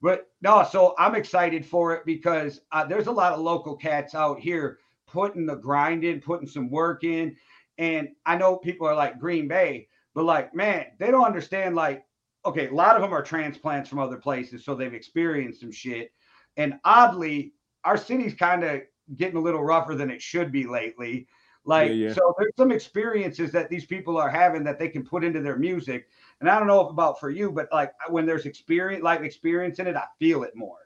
[0.00, 4.16] But no, so I'm excited for it because uh, there's a lot of local cats
[4.16, 7.36] out here putting the grind in, putting some work in.
[7.78, 11.76] And I know people are like Green Bay, but like, man, they don't understand.
[11.76, 12.04] Like,
[12.44, 16.10] okay, a lot of them are transplants from other places, so they've experienced some shit.
[16.56, 17.52] And oddly,
[17.84, 18.82] our city's kind of
[19.16, 21.28] getting a little rougher than it should be lately.
[21.64, 22.12] Like, Yeah, yeah.
[22.14, 25.56] so there's some experiences that these people are having that they can put into their
[25.56, 26.08] music.
[26.40, 29.78] And I don't know if about for you, but like when there's experience, like experience
[29.78, 30.78] in it, I feel it more.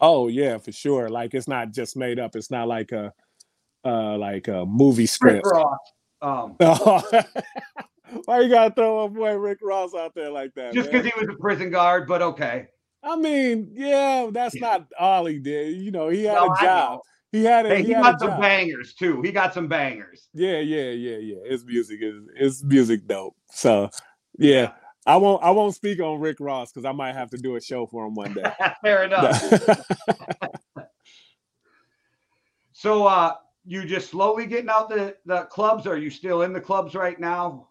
[0.00, 1.08] oh yeah, for sure.
[1.08, 2.34] Like it's not just made up.
[2.34, 3.12] It's not like a
[3.84, 5.44] uh like a movie script.
[5.44, 5.78] Rick Ross,
[6.20, 6.56] um,
[8.24, 10.74] Why you gotta throw a boy Rick Ross out there like that?
[10.74, 12.68] just because he was a prison guard, but okay.
[13.02, 15.76] I mean, yeah, that's not all he did.
[15.76, 17.00] You know, he had No, a job.
[17.32, 18.40] He had a Hey, he, he had got some job.
[18.42, 19.22] bangers too.
[19.22, 20.28] He got some bangers.
[20.34, 21.50] Yeah, yeah, yeah, yeah.
[21.50, 23.34] His music is his music dope.
[23.50, 23.90] So
[24.38, 24.72] yeah,
[25.06, 27.60] I won't I won't speak on Rick Ross because I might have to do a
[27.60, 28.44] show for him one day.
[28.82, 29.42] Fair enough.
[32.82, 35.86] So, uh, you just slowly getting out the the clubs?
[35.86, 37.68] Or are you still in the clubs right now?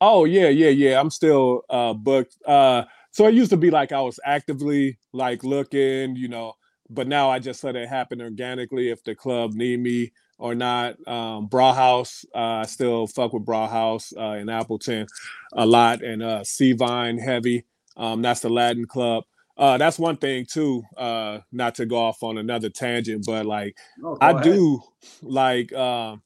[0.00, 0.98] oh yeah, yeah, yeah.
[0.98, 2.36] I'm still uh booked.
[2.44, 6.54] Uh so it used to be like I was actively like looking, you know,
[6.90, 10.96] but now I just let it happen organically if the club need me or not.
[11.08, 15.08] Um Brauhaus, uh I still fuck with Brauhaus uh in Appleton
[15.54, 17.64] a lot and uh Sea Vine heavy.
[17.96, 19.24] Um that's the Latin club.
[19.56, 23.76] Uh that's one thing too, uh not to go off on another tangent, but like
[24.04, 24.42] Oh, I ahead.
[24.42, 24.82] do
[25.22, 26.22] like um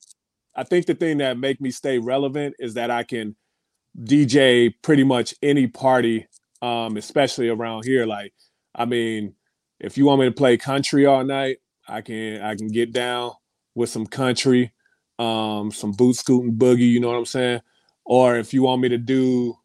[0.57, 3.37] I think the thing that make me stay relevant is that I can
[4.03, 6.27] DJ pretty much any party,
[6.63, 8.07] um, especially around here.
[8.07, 8.35] Like,
[8.75, 9.35] I mean,
[9.81, 13.33] if you want me to play country all night, I can I can get down
[13.75, 14.73] with some country,
[15.19, 17.61] um, some boot scooting boogie, you know what I'm saying?
[18.05, 19.57] Or if you want me to do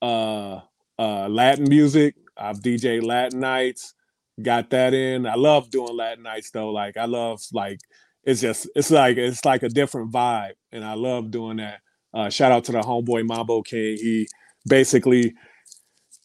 [0.00, 0.60] uh
[0.98, 3.94] uh Latin music, I've DJ Latin nights,
[4.40, 5.26] got that in.
[5.26, 6.70] I love doing Latin nights though.
[6.70, 7.80] Like I love like
[8.24, 11.80] it's just it's like it's like a different vibe, and I love doing that.
[12.14, 13.96] Uh, shout out to the homeboy Mambo King.
[13.96, 14.28] He
[14.68, 15.34] basically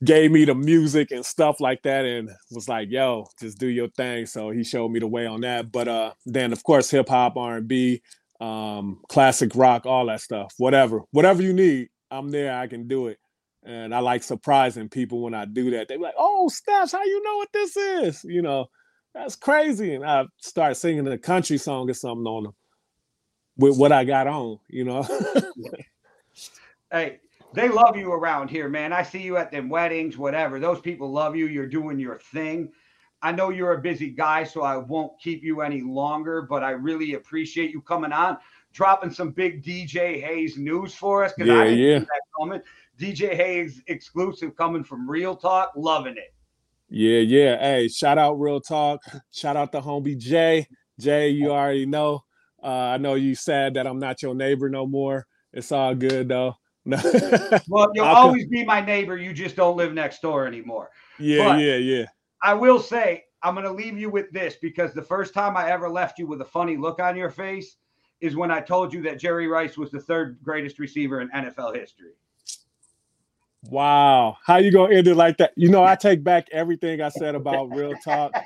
[0.03, 3.89] gave me the music and stuff like that, and was like, "Yo, just do your
[3.89, 5.71] thing." So he showed me the way on that.
[5.71, 8.01] But uh, then of course hip hop, R and B,
[8.39, 10.53] um, classic rock, all that stuff.
[10.57, 12.57] Whatever, whatever you need, I'm there.
[12.57, 13.19] I can do it.
[13.63, 15.87] And I like surprising people when I do that.
[15.87, 18.67] they're like, "Oh, Steps, how you know what this is?" You know,
[19.13, 19.95] that's crazy.
[19.95, 22.53] And I start singing a country song or something on them
[23.57, 25.05] with what I got on, you know.
[26.89, 27.19] Hey,
[27.53, 28.93] they love you around here, man.
[28.93, 30.59] I see you at them weddings, whatever.
[30.59, 31.47] Those people love you.
[31.47, 32.71] You're doing your thing.
[33.21, 36.71] I know you're a busy guy, so I won't keep you any longer, but I
[36.71, 38.37] really appreciate you coming on,
[38.73, 41.33] dropping some big DJ Haze news for us.
[41.37, 42.03] Yeah, yeah.
[42.99, 46.33] DJ Haze exclusive coming from Real Talk, loving it.
[46.89, 47.59] yeah, yeah.
[47.59, 49.01] Hey, shout out Real Talk.
[49.31, 50.67] Shout out to homie Jay.
[50.99, 52.23] Jay, you already know.
[52.61, 55.25] Uh, I know you sad that I'm not your neighbor no more.
[55.53, 56.55] It's all good though.
[57.67, 59.17] Well, you'll I'll co- always be my neighbor.
[59.17, 60.89] You just don't live next door anymore.
[61.19, 62.05] yeah, But- yeah, yeah.
[62.43, 65.69] I will say, I'm going to leave you with this because the first time I
[65.71, 67.77] ever left you with a funny look on your face
[68.21, 71.75] is when I told you that Jerry Rice was the third greatest receiver in NFL
[71.75, 72.11] history.
[73.69, 74.37] Wow.
[74.45, 75.51] How you gonna end it like that?
[75.55, 78.31] You know, I take back everything I said about real talk.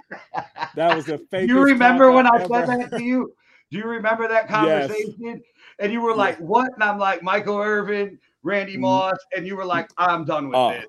[0.76, 1.50] That was the fakest.
[1.50, 3.34] you remember when I ever- said that to you?
[3.72, 4.88] Do you remember that Yes.
[4.88, 5.44] conversation?
[5.80, 9.66] And you were like, "What?" And I'm like, "Michael Irvin, Randy Moss," and you were
[9.66, 10.86] like, "I'm done with Oh, this."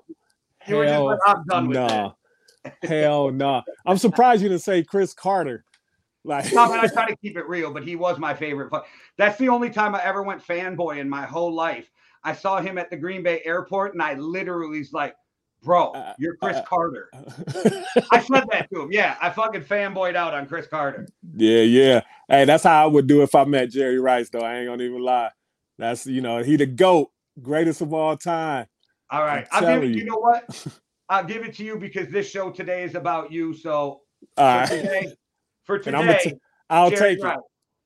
[0.67, 2.11] You were just like, "I'm done with nah.
[2.83, 3.45] Hell no.
[3.45, 3.61] Nah.
[3.85, 5.65] I'm surprised you didn't say Cris Carter.
[6.23, 8.71] Like this." No, man, I try to keep it real, but he was my favorite.
[9.17, 11.89] That's the only time I ever went fanboy in my whole life.
[12.23, 15.13] I saw him at the Green Bay airport, and I literally was like,
[15.61, 17.09] "Bro, Uh, you're Cris uh, Carter."
[18.11, 18.91] I said that to him.
[18.93, 21.07] Yeah, I fucking fanboyed out on Cris Carter.
[21.35, 22.01] yeah, yeah.
[22.29, 24.39] Hey, that's how I would do if I met Jerry Rice, though.
[24.39, 25.31] I ain't gonna even lie.
[25.77, 27.11] That's you know, he the GOAT,
[27.41, 28.67] greatest of all time.
[29.09, 29.93] All right, I'm I'll give it.
[29.93, 30.05] You you.
[30.05, 30.67] know what?
[31.09, 33.53] I'll give it to you because this show today is about you.
[33.53, 33.99] So All
[34.37, 34.67] for right.
[34.69, 35.13] today,
[35.63, 36.33] for today, t-
[36.69, 37.37] I'll Jerry take Rice.
[37.37, 37.43] it.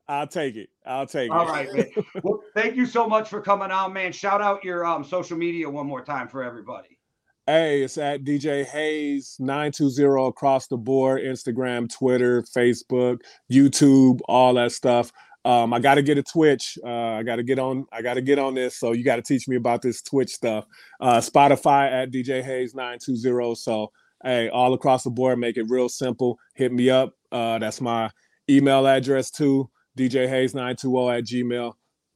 [0.10, 0.70] I'll take it.
[0.86, 1.52] I'll take All it.
[1.52, 2.06] right, man.
[2.24, 4.14] Well, thank you so much for coming on, man.
[4.14, 6.98] Shout out your um social media one more time for everybody.
[7.46, 14.74] Hey, it's at DJ Haze 920 across the board Instagram, Twitter, Facebook, YouTube, all that
[14.74, 15.12] stuff.
[15.48, 16.78] Um, I got to get a Twitch.
[16.86, 17.86] Uh, I got to get on.
[17.94, 18.78] I got to get on this.
[18.78, 20.66] So you got to teach me about this Twitch stuff.
[21.00, 23.54] Uh, Spotify at DJ Haze nine two zero.
[23.54, 26.38] So hey, all across the board, make it real simple.
[26.56, 27.14] Hit me up.
[27.32, 28.12] Uh, that's my
[28.50, 29.70] email address too.
[29.98, 31.72] DJ Haze nine two zero at Gmail.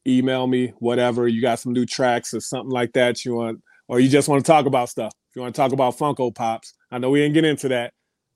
[0.05, 4.01] Email me whatever you got some new tracks or something like that you want, or
[4.01, 5.13] you just want to talk about stuff.
[5.29, 7.93] If you want to talk about Funko Pops, I know we didn't get into that,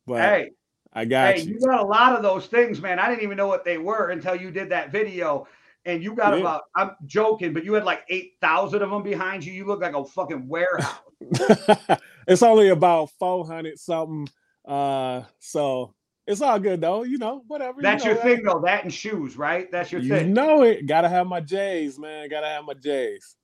[0.08, 0.52] but hey,
[0.96, 1.56] I got hey, you.
[1.56, 3.00] you got a lot of those things, man.
[3.00, 5.46] I didn't even know what they were until you did that video.
[5.86, 6.40] And you got Yeah.
[6.40, 9.54] about, I'm joking, but you had like 8,000 of them behind you.
[9.54, 10.98] You look like a fucking warehouse.
[12.28, 14.28] it's only about 400 something.
[14.64, 15.94] Uh, so
[16.26, 17.04] it's all good though.
[17.04, 17.82] You know, whatever.
[17.82, 18.62] That's you know, your thing, though.
[18.64, 19.72] That and shoes, right?
[19.72, 20.34] That's your You thing.
[20.34, 20.88] know it.
[20.88, 22.30] Gotta have my J's, man.
[22.30, 23.36] Gotta have my J's.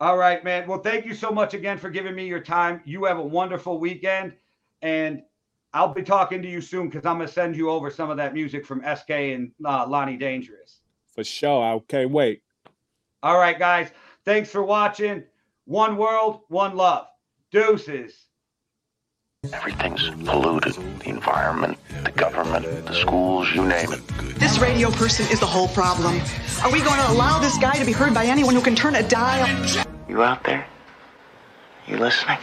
[0.00, 0.66] All right, man.
[0.66, 2.80] Well, thank you so much again for giving me your time.
[2.86, 4.32] You have a wonderful weekend.
[4.80, 5.22] And
[5.72, 8.16] I'll be talking to you soon because I'm going to send you over some of
[8.16, 10.80] that music from SK and uh, Lonnie Dangerous.
[11.14, 11.62] For sure.
[11.62, 12.42] I can't wait.
[13.22, 13.90] All right, guys.
[14.24, 15.24] Thanks for watching.
[15.66, 17.06] One world, one love.
[17.52, 18.26] Deuces.
[19.52, 20.74] Everything's polluted.
[20.74, 24.06] The environment, the government, the schools, you name it.
[24.38, 26.20] This radio person is the whole problem.
[26.62, 28.96] Are we going to allow this guy to be heard by anyone who can turn
[28.96, 29.48] a dial?
[30.08, 30.66] You out there?
[31.86, 32.38] You listening?